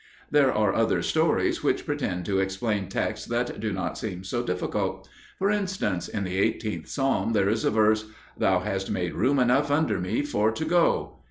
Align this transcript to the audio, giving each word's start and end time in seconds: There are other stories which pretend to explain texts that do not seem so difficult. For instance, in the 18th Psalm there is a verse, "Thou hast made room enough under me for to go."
There 0.31 0.51
are 0.51 0.73
other 0.73 1.03
stories 1.03 1.61
which 1.63 1.85
pretend 1.85 2.25
to 2.25 2.39
explain 2.39 2.89
texts 2.89 3.27
that 3.27 3.59
do 3.59 3.71
not 3.71 3.99
seem 3.99 4.23
so 4.23 4.41
difficult. 4.41 5.07
For 5.37 5.51
instance, 5.51 6.07
in 6.07 6.23
the 6.23 6.41
18th 6.41 6.87
Psalm 6.89 7.33
there 7.33 7.49
is 7.49 7.63
a 7.65 7.69
verse, 7.69 8.05
"Thou 8.35 8.61
hast 8.61 8.89
made 8.89 9.13
room 9.13 9.37
enough 9.37 9.69
under 9.69 9.99
me 9.99 10.23
for 10.23 10.51
to 10.53 10.65
go." 10.65 11.19